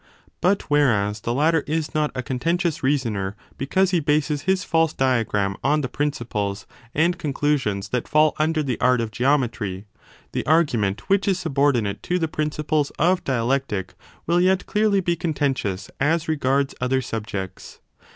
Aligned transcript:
But 0.41 0.63
whereas 0.63 1.19
the 1.19 1.31
latter 1.31 1.63
is 1.67 1.93
not 1.93 2.09
a 2.15 2.23
contentious 2.23 2.81
reasoner, 2.81 3.35
because 3.59 3.91
he 3.91 3.99
bases 3.99 4.41
his 4.49 4.63
false 4.63 4.93
diagram 4.93 5.55
on 5.63 5.81
the 5.81 5.87
principles 5.87 6.65
and 6.95 7.15
conclusions 7.19 7.89
that 7.89 8.07
fall 8.07 8.33
under 8.39 8.63
the 8.63 8.81
art 8.81 8.99
of 8.99 9.11
geometry, 9.11 9.85
the 10.31 10.43
argument 10.47 11.07
which 11.07 11.27
is 11.27 11.37
172* 11.41 11.41
subordinate 11.41 12.01
to 12.01 12.17
the 12.17 12.27
principles 12.27 12.89
of 12.97 13.23
dialectic 13.23 13.93
will 14.25 14.41
yet 14.41 14.65
clearly 14.65 15.01
be 15.01 15.15
contentious 15.15 15.91
as 15.99 16.27
regards 16.27 16.73
other 16.81 17.03
subjects. 17.03 17.79